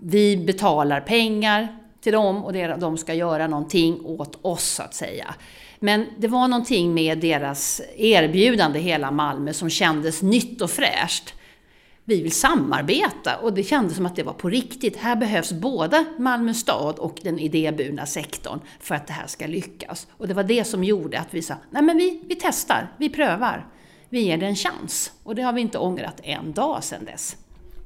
vi 0.00 0.36
betalar 0.36 1.00
pengar 1.00 1.78
till 2.00 2.12
dem 2.12 2.44
och 2.44 2.52
de 2.78 2.98
ska 2.98 3.14
göra 3.14 3.46
någonting 3.46 4.00
åt 4.04 4.38
oss 4.42 4.64
så 4.64 4.82
att 4.82 4.94
säga. 4.94 5.34
Men 5.78 6.06
det 6.18 6.28
var 6.28 6.48
någonting 6.48 6.94
med 6.94 7.18
deras 7.18 7.80
erbjudande 7.96 8.78
hela 8.78 9.10
Malmö 9.10 9.52
som 9.52 9.70
kändes 9.70 10.22
nytt 10.22 10.62
och 10.62 10.70
fräscht 10.70 11.34
vi 12.04 12.22
vill 12.22 12.32
samarbeta 12.32 13.36
och 13.36 13.52
det 13.52 13.62
kändes 13.62 13.96
som 13.96 14.06
att 14.06 14.16
det 14.16 14.22
var 14.22 14.32
på 14.32 14.48
riktigt. 14.48 14.96
Här 14.96 15.16
behövs 15.16 15.52
både 15.52 16.04
Malmö 16.18 16.54
stad 16.54 16.98
och 16.98 17.18
den 17.22 17.38
idéburna 17.38 18.06
sektorn 18.06 18.60
för 18.80 18.94
att 18.94 19.06
det 19.06 19.12
här 19.12 19.26
ska 19.26 19.46
lyckas. 19.46 20.06
Och 20.10 20.28
det 20.28 20.34
var 20.34 20.44
det 20.44 20.64
som 20.64 20.84
gjorde 20.84 21.18
att 21.18 21.34
vi 21.34 21.42
sa, 21.42 21.54
nej 21.70 21.82
men 21.82 21.96
vi, 21.96 22.20
vi 22.26 22.34
testar, 22.34 22.92
vi 22.96 23.08
prövar, 23.08 23.66
vi 24.08 24.20
ger 24.20 24.38
det 24.38 24.46
en 24.46 24.56
chans. 24.56 25.12
Och 25.22 25.34
det 25.34 25.42
har 25.42 25.52
vi 25.52 25.60
inte 25.60 25.78
ångrat 25.78 26.20
en 26.22 26.52
dag 26.52 26.84
sedan 26.84 27.04
dess. 27.04 27.36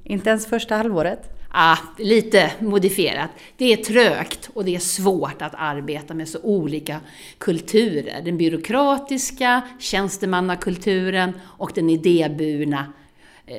Inte 0.05 0.31
ens 0.31 0.47
första 0.47 0.77
halvåret? 0.77 1.37
Ah, 1.51 1.77
lite 1.99 2.53
modifierat. 2.61 3.31
Det 3.57 3.73
är 3.73 3.77
trögt 3.77 4.51
och 4.55 4.65
det 4.65 4.75
är 4.75 4.79
svårt 4.79 5.43
att 5.43 5.55
arbeta 5.57 6.15
med 6.15 6.29
så 6.29 6.39
olika 6.43 7.01
kulturer. 7.39 8.23
Den 8.25 8.39
byråkratiska, 8.39 9.63
tjänstemannakulturen 9.79 11.33
och 11.43 11.73
den 11.75 11.91
idéburna 11.91 12.93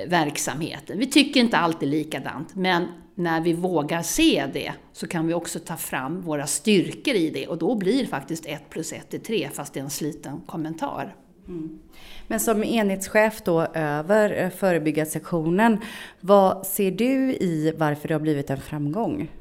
verksamheten. 0.08 1.00
Vi 1.00 1.08
tycker 1.08 1.40
inte 1.40 1.58
alltid 1.58 1.90
likadant, 1.90 2.56
men 2.56 2.88
när 3.16 3.42
vi 3.42 3.54
vågar 3.54 4.02
se 4.02 4.46
det 4.54 4.74
så 4.94 5.08
kan 5.08 5.28
vi 5.28 5.34
också 5.34 5.60
ta 5.60 5.78
fram 5.78 6.22
våra 6.22 6.48
styrkor 6.48 7.14
i 7.16 7.30
det 7.30 7.48
och 7.48 7.58
då 7.58 7.76
blir 7.76 8.06
faktiskt 8.06 8.46
1 8.46 8.70
plus 8.70 8.94
1 8.94 9.14
är 9.14 9.20
3 9.20 9.50
fast 9.54 9.74
det 9.74 9.80
är 9.80 9.84
en 9.84 9.90
sliten 9.90 10.42
kommentar. 10.46 11.16
Mm. 11.48 11.80
Men 12.28 12.40
som 12.40 12.64
enhetschef 12.64 13.42
då 13.42 13.62
över 13.62 14.44
eh, 14.44 14.50
förebyggarsektionen, 14.50 15.78
vad 16.20 16.68
ser 16.68 16.92
du 16.92 17.34
i 17.34 17.74
varför 17.78 18.08
det 18.08 18.14
har 18.14 18.22
blivit 18.22 18.50
en 18.50 18.62
framgång? 18.62 19.32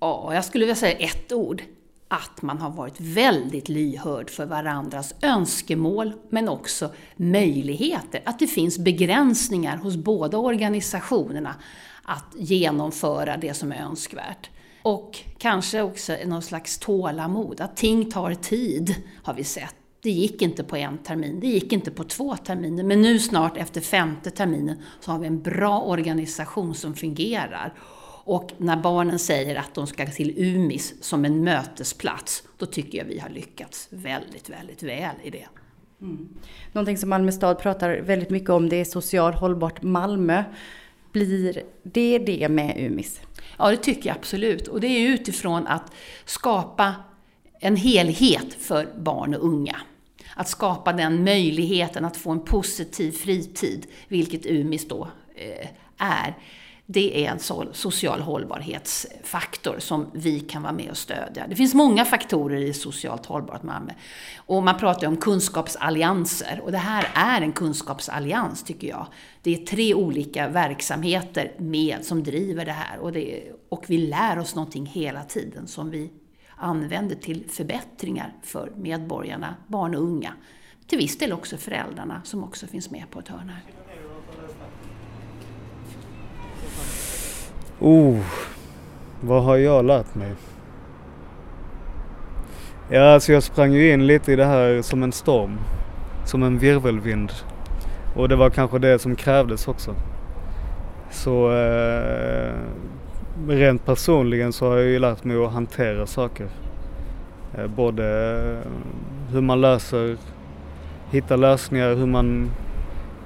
Ja, 0.00 0.34
jag 0.34 0.44
skulle 0.44 0.64
vilja 0.64 0.76
säga 0.76 0.98
ett 0.98 1.32
ord 1.32 1.62
att 2.08 2.42
man 2.42 2.58
har 2.58 2.70
varit 2.70 3.00
väldigt 3.00 3.68
lyhörd 3.68 4.30
för 4.30 4.46
varandras 4.46 5.14
önskemål 5.22 6.12
men 6.30 6.48
också 6.48 6.90
möjligheter. 7.16 8.22
Att 8.24 8.38
det 8.38 8.46
finns 8.46 8.78
begränsningar 8.78 9.76
hos 9.76 9.96
båda 9.96 10.38
organisationerna 10.38 11.54
att 12.02 12.34
genomföra 12.36 13.36
det 13.36 13.54
som 13.54 13.72
är 13.72 13.82
önskvärt. 13.82 14.50
Och 14.82 15.18
kanske 15.38 15.82
också 15.82 16.16
någon 16.26 16.42
slags 16.42 16.78
tålamod, 16.78 17.60
att 17.60 17.76
ting 17.76 18.10
tar 18.10 18.34
tid 18.34 18.94
har 19.22 19.34
vi 19.34 19.44
sett. 19.44 19.74
Det 20.02 20.10
gick 20.10 20.42
inte 20.42 20.64
på 20.64 20.76
en 20.76 20.98
termin, 20.98 21.40
det 21.40 21.46
gick 21.46 21.72
inte 21.72 21.90
på 21.90 22.04
två 22.04 22.36
terminer, 22.36 22.84
men 22.84 23.02
nu 23.02 23.18
snart 23.18 23.56
efter 23.56 23.80
femte 23.80 24.30
terminen 24.30 24.76
så 25.00 25.10
har 25.12 25.18
vi 25.18 25.26
en 25.26 25.42
bra 25.42 25.80
organisation 25.80 26.74
som 26.74 26.94
fungerar. 26.94 27.74
Och 28.28 28.52
när 28.58 28.76
barnen 28.76 29.18
säger 29.18 29.56
att 29.56 29.74
de 29.74 29.86
ska 29.86 30.06
till 30.06 30.34
UMIS 30.36 30.94
som 31.00 31.24
en 31.24 31.44
mötesplats, 31.44 32.42
då 32.58 32.66
tycker 32.66 32.98
jag 32.98 33.04
vi 33.04 33.18
har 33.18 33.28
lyckats 33.28 33.88
väldigt, 33.90 34.48
väldigt 34.48 34.82
väl 34.82 35.14
i 35.22 35.30
det. 35.30 35.46
Mm. 36.00 36.28
Någonting 36.72 36.98
som 36.98 37.08
Malmö 37.08 37.32
stad 37.32 37.58
pratar 37.58 38.00
väldigt 38.00 38.30
mycket 38.30 38.50
om, 38.50 38.68
det 38.68 38.76
är 38.76 38.84
social 38.84 39.32
hållbart 39.32 39.82
Malmö. 39.82 40.44
Blir 41.12 41.62
det 41.82 42.18
det 42.18 42.48
med 42.48 42.76
UMIS? 42.78 43.20
Ja, 43.58 43.70
det 43.70 43.76
tycker 43.76 44.08
jag 44.08 44.16
absolut. 44.16 44.68
Och 44.68 44.80
det 44.80 44.86
är 44.86 45.08
utifrån 45.08 45.66
att 45.66 45.92
skapa 46.24 46.94
en 47.60 47.76
helhet 47.76 48.54
för 48.54 48.88
barn 48.98 49.34
och 49.34 49.44
unga. 49.44 49.76
Att 50.34 50.48
skapa 50.48 50.92
den 50.92 51.24
möjligheten 51.24 52.04
att 52.04 52.16
få 52.16 52.30
en 52.30 52.44
positiv 52.44 53.12
fritid, 53.12 53.86
vilket 54.08 54.46
UMIS 54.46 54.88
då 54.88 55.08
eh, 55.34 55.68
är 55.98 56.34
det 56.90 57.26
är 57.26 57.30
en 57.30 57.38
social 57.72 58.20
hållbarhetsfaktor 58.20 59.76
som 59.78 60.10
vi 60.12 60.40
kan 60.40 60.62
vara 60.62 60.72
med 60.72 60.90
och 60.90 60.96
stödja. 60.96 61.46
Det 61.48 61.56
finns 61.56 61.74
många 61.74 62.04
faktorer 62.04 62.60
i 62.60 62.72
socialt 62.72 63.26
hållbart 63.26 63.62
Malmö. 63.62 63.92
Och 64.36 64.62
man 64.62 64.78
pratar 64.78 65.06
om 65.06 65.16
kunskapsallianser 65.16 66.60
och 66.64 66.72
det 66.72 66.78
här 66.78 67.08
är 67.14 67.42
en 67.42 67.52
kunskapsallians 67.52 68.62
tycker 68.62 68.88
jag. 68.88 69.06
Det 69.42 69.54
är 69.54 69.66
tre 69.66 69.94
olika 69.94 70.48
verksamheter 70.48 71.52
med 71.58 72.04
som 72.04 72.22
driver 72.22 72.64
det 72.64 72.72
här 72.72 72.98
och, 72.98 73.12
det, 73.12 73.42
och 73.68 73.84
vi 73.88 73.98
lär 73.98 74.38
oss 74.38 74.54
någonting 74.54 74.86
hela 74.86 75.22
tiden 75.22 75.66
som 75.66 75.90
vi 75.90 76.10
använder 76.56 77.16
till 77.16 77.44
förbättringar 77.48 78.34
för 78.42 78.72
medborgarna, 78.76 79.54
barn 79.66 79.94
och 79.94 80.02
unga. 80.02 80.32
Till 80.86 80.98
viss 80.98 81.18
del 81.18 81.32
också 81.32 81.56
föräldrarna 81.56 82.22
som 82.24 82.44
också 82.44 82.66
finns 82.66 82.90
med 82.90 83.04
på 83.10 83.18
ett 83.18 83.28
hörn 83.28 83.48
här. 83.48 83.87
Oh, 87.80 88.18
vad 89.20 89.42
har 89.42 89.56
jag 89.56 89.84
lärt 89.84 90.14
mig? 90.14 90.32
Ja, 92.90 93.12
alltså 93.14 93.32
jag 93.32 93.42
sprang 93.42 93.72
ju 93.72 93.92
in 93.92 94.06
lite 94.06 94.32
i 94.32 94.36
det 94.36 94.44
här 94.44 94.82
som 94.82 95.02
en 95.02 95.12
storm. 95.12 95.58
Som 96.24 96.42
en 96.42 96.58
virvelvind. 96.58 97.32
Och 98.16 98.28
det 98.28 98.36
var 98.36 98.50
kanske 98.50 98.78
det 98.78 98.98
som 98.98 99.16
krävdes 99.16 99.68
också. 99.68 99.94
Så 101.10 101.52
eh, 101.52 102.54
rent 103.48 103.86
personligen 103.86 104.52
så 104.52 104.68
har 104.68 104.76
jag 104.76 104.86
ju 104.86 104.98
lärt 104.98 105.24
mig 105.24 105.44
att 105.44 105.52
hantera 105.52 106.06
saker. 106.06 106.46
Eh, 107.54 107.66
både 107.66 108.04
eh, 108.40 108.70
hur 109.32 109.40
man 109.40 109.60
löser, 109.60 110.16
hittar 111.10 111.36
lösningar, 111.36 111.94
hur 111.94 112.06
man 112.06 112.50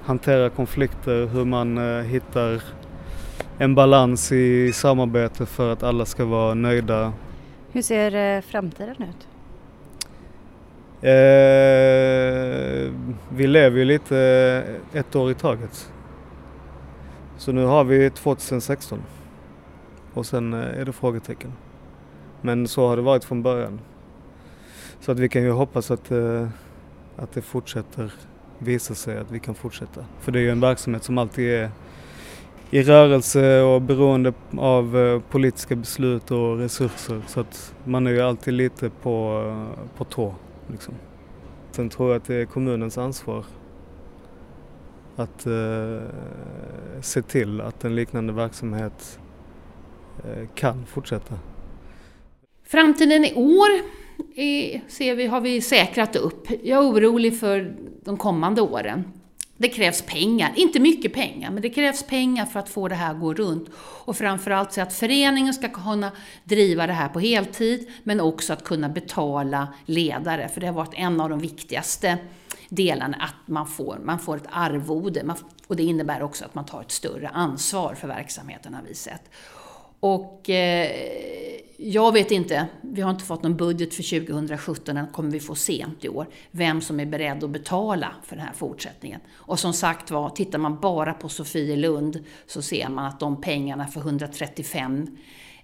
hanterar 0.04 0.48
konflikter, 0.48 1.26
hur 1.26 1.44
man 1.44 1.78
eh, 1.78 2.04
hittar 2.04 2.62
en 3.62 3.74
balans 3.74 4.32
i 4.32 4.72
samarbete 4.72 5.46
för 5.46 5.72
att 5.72 5.82
alla 5.82 6.04
ska 6.04 6.24
vara 6.24 6.54
nöjda. 6.54 7.12
Hur 7.72 7.82
ser 7.82 8.36
eh, 8.36 8.40
framtiden 8.40 8.96
ut? 8.98 9.28
Eh, 11.02 12.92
vi 13.28 13.46
lever 13.46 13.78
ju 13.78 13.84
lite 13.84 14.18
ett 14.92 15.16
år 15.16 15.30
i 15.30 15.34
taget. 15.34 15.92
Så 17.36 17.52
nu 17.52 17.64
har 17.64 17.84
vi 17.84 18.10
2016 18.10 19.02
och 20.14 20.26
sen 20.26 20.52
är 20.52 20.84
det 20.84 20.92
frågetecken. 20.92 21.52
Men 22.40 22.68
så 22.68 22.88
har 22.88 22.96
det 22.96 23.02
varit 23.02 23.24
från 23.24 23.42
början. 23.42 23.80
Så 25.00 25.12
att 25.12 25.18
vi 25.18 25.28
kan 25.28 25.42
ju 25.42 25.50
hoppas 25.50 25.90
att, 25.90 26.10
eh, 26.10 26.48
att 27.16 27.32
det 27.32 27.42
fortsätter 27.42 28.12
visa 28.58 28.94
sig 28.94 29.18
att 29.18 29.30
vi 29.30 29.40
kan 29.40 29.54
fortsätta. 29.54 30.04
För 30.20 30.32
det 30.32 30.38
är 30.38 30.42
ju 30.42 30.50
en 30.50 30.60
verksamhet 30.60 31.04
som 31.04 31.18
alltid 31.18 31.50
är 31.50 31.70
i 32.74 32.82
rörelse 32.82 33.60
och 33.60 33.82
beroende 33.82 34.32
av 34.58 34.98
eh, 34.98 35.20
politiska 35.20 35.76
beslut 35.76 36.30
och 36.30 36.58
resurser. 36.58 37.22
Så 37.26 37.40
att 37.40 37.74
man 37.84 38.06
är 38.06 38.10
ju 38.10 38.20
alltid 38.20 38.54
lite 38.54 38.90
på, 38.90 39.44
eh, 39.48 39.96
på 39.96 40.04
tå. 40.04 40.34
Liksom. 40.70 40.94
Sen 41.70 41.88
tror 41.88 42.10
jag 42.10 42.16
att 42.16 42.24
det 42.24 42.34
är 42.34 42.44
kommunens 42.44 42.98
ansvar 42.98 43.44
att 45.16 45.46
eh, 45.46 46.00
se 47.00 47.22
till 47.22 47.60
att 47.60 47.84
en 47.84 47.94
liknande 47.94 48.32
verksamhet 48.32 49.18
eh, 50.24 50.48
kan 50.54 50.86
fortsätta. 50.86 51.34
Framtiden 52.64 53.24
i 53.24 53.34
år 53.34 53.68
är, 54.34 54.80
ser 54.88 55.14
vi, 55.14 55.26
har 55.26 55.40
vi 55.40 55.60
säkrat 55.60 56.16
upp. 56.16 56.46
Jag 56.62 56.84
är 56.84 56.90
orolig 56.90 57.40
för 57.40 57.76
de 58.04 58.16
kommande 58.16 58.60
åren. 58.62 59.04
Det 59.62 59.68
krävs 59.68 60.02
pengar, 60.02 60.52
inte 60.56 60.80
mycket 60.80 61.12
pengar, 61.12 61.50
men 61.50 61.62
det 61.62 61.70
krävs 61.70 62.02
pengar 62.02 62.46
för 62.46 62.60
att 62.60 62.68
få 62.68 62.88
det 62.88 62.94
här 62.94 63.10
att 63.10 63.20
gå 63.20 63.34
runt. 63.34 63.68
Och 63.78 64.16
framförallt 64.16 64.72
så 64.72 64.80
att 64.80 64.92
föreningen 64.92 65.54
ska 65.54 65.68
kunna 65.68 66.12
driva 66.44 66.86
det 66.86 66.92
här 66.92 67.08
på 67.08 67.20
heltid, 67.20 67.90
men 68.02 68.20
också 68.20 68.52
att 68.52 68.64
kunna 68.64 68.88
betala 68.88 69.68
ledare, 69.86 70.48
för 70.48 70.60
det 70.60 70.66
har 70.66 70.74
varit 70.74 70.94
en 70.94 71.20
av 71.20 71.30
de 71.30 71.38
viktigaste 71.38 72.18
delarna, 72.68 73.16
att 73.16 73.48
man 73.48 73.66
får, 73.66 73.98
man 74.04 74.18
får 74.18 74.36
ett 74.36 74.48
arvode. 74.50 75.24
Man, 75.24 75.36
och 75.66 75.76
det 75.76 75.82
innebär 75.82 76.22
också 76.22 76.44
att 76.44 76.54
man 76.54 76.64
tar 76.64 76.80
ett 76.80 76.92
större 76.92 77.28
ansvar 77.28 77.94
för 77.94 78.08
verksamheten, 78.08 78.74
har 78.74 78.82
vi 78.88 78.94
sett. 78.94 79.30
Och 80.02 80.50
eh, 80.50 80.90
jag 81.76 82.12
vet 82.12 82.30
inte, 82.30 82.66
vi 82.80 83.00
har 83.00 83.10
inte 83.10 83.24
fått 83.24 83.42
någon 83.42 83.56
budget 83.56 83.94
för 83.94 84.20
2017, 84.26 84.94
den 84.94 85.06
kommer 85.06 85.30
vi 85.30 85.40
få 85.40 85.54
sent 85.54 86.04
i 86.04 86.08
år, 86.08 86.26
vem 86.50 86.80
som 86.80 87.00
är 87.00 87.06
beredd 87.06 87.44
att 87.44 87.50
betala 87.50 88.14
för 88.24 88.36
den 88.36 88.44
här 88.44 88.52
fortsättningen. 88.52 89.20
Och 89.32 89.58
som 89.58 89.72
sagt 89.72 90.10
var, 90.10 90.30
tittar 90.30 90.58
man 90.58 90.80
bara 90.80 91.14
på 91.14 91.28
Sofielund 91.28 92.24
så 92.46 92.62
ser 92.62 92.88
man 92.88 93.04
att 93.04 93.20
de 93.20 93.40
pengarna 93.40 93.86
för 93.86 94.00
135 94.00 95.18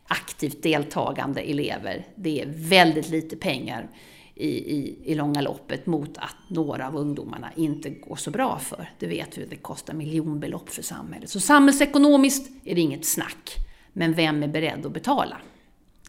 aktivt 0.07 0.62
deltagande 0.62 1.40
elever, 1.40 2.07
det 2.14 2.42
är 2.42 2.47
väldigt 2.47 3.09
lite 3.09 3.37
pengar 3.37 3.90
i, 4.35 4.49
i, 4.49 4.99
i 5.04 5.14
långa 5.14 5.40
loppet 5.40 5.87
mot 5.87 6.18
att 6.18 6.37
några 6.49 6.87
av 6.88 6.97
ungdomarna 6.97 7.50
inte 7.57 7.90
går 7.90 8.16
så 8.16 8.30
bra 8.30 8.59
för. 8.59 8.90
Det 8.99 9.07
vet 9.07 9.38
vi, 9.38 9.47
det 9.47 9.57
kostar 9.57 9.95
miljonbelopp 9.95 10.71
för 10.71 10.83
samhället. 10.83 11.30
Så 11.30 11.40
samhällsekonomiskt 11.40 12.50
är 12.64 12.75
det 12.75 12.80
inget 12.80 13.07
snack. 13.07 13.67
Men 13.92 14.14
vem 14.14 14.42
är 14.42 14.49
beredd 14.49 14.87
att 14.87 14.92
betala? 14.92 15.37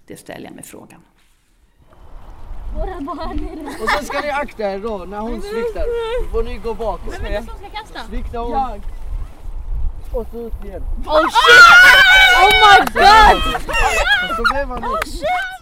Det 0.08 0.18
ställer 0.18 0.46
jag 0.46 0.56
mig 0.56 0.64
frågan. 0.64 1.02
Våra 2.76 3.02
barn 3.02 3.40
är 3.40 3.56
rädda. 3.56 3.84
Och 3.84 3.90
sen 3.90 4.06
ska 4.06 4.22
ni 4.22 4.30
akta 4.30 4.72
er 4.72 4.80
då 4.80 4.98
när 4.98 5.20
hon 5.20 5.42
sviktar. 5.42 5.86
Då 6.24 6.30
får 6.30 6.44
ni 6.44 6.58
gå 6.58 6.74
bakåt. 6.74 7.16
Vem 7.18 7.26
är 7.26 7.32
det 7.32 7.46
som 7.46 7.58
ska 7.58 7.70
kasta? 7.70 8.00
Hon. 8.40 8.52
Jag. 8.52 8.82
Och 10.14 10.28
så 10.32 10.38
ut 10.38 10.66
igen. 10.66 10.84
Oh 11.06 11.22
shit! 11.22 11.66
Oh 12.38 12.52
my 12.52 12.80
alltså, 12.80 13.00
god! 14.44 14.84
Oh 14.84 15.00
shit! 15.06 15.60